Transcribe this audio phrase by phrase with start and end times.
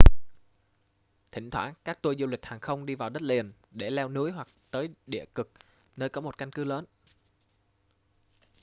[1.31, 4.31] thỉnh thoảng các tour du lịch hàng không đi vào đất liền để leo núi
[4.31, 5.51] hoặc tới địa cực
[5.97, 6.85] nơi có một căn cứ lớn